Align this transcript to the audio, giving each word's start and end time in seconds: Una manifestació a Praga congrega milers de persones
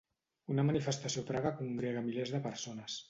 Una 0.53 0.63
manifestació 0.69 1.23
a 1.25 1.27
Praga 1.29 1.51
congrega 1.61 2.05
milers 2.09 2.33
de 2.37 2.41
persones 2.51 2.99